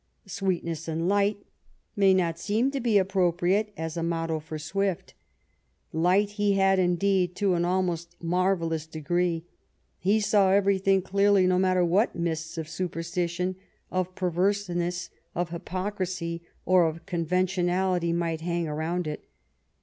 Sweetness 0.25 0.87
and 0.87 1.07
light 1.07 1.37
may 1.95 2.11
not 2.11 2.39
seem 2.39 2.71
to 2.71 2.79
be 2.79 2.97
appropriate 2.97 3.71
as 3.77 3.95
a 3.95 4.01
motto 4.01 4.39
for 4.39 4.57
Swift. 4.57 5.13
Light 5.93 6.31
he 6.31 6.53
had, 6.53 6.79
indeed, 6.79 7.35
to 7.35 7.53
an 7.53 7.65
almost 7.65 8.15
marvellous 8.19 8.87
degree. 8.87 9.45
He 9.99 10.19
saw 10.19 10.49
every 10.49 10.79
thing 10.79 11.03
clearly, 11.03 11.45
no 11.45 11.59
matter 11.59 11.85
what 11.85 12.15
mists 12.15 12.57
of 12.57 12.67
superstition, 12.67 13.57
of 13.91 14.15
perverseness, 14.15 15.11
of 15.35 15.51
hypocrisy, 15.51 16.41
or 16.65 16.87
of 16.87 17.05
conventionality 17.05 18.11
might 18.11 18.41
hang 18.41 18.67
around 18.67 19.05
it. 19.05 19.25